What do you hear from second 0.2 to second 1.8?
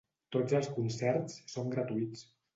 Tots els concerts són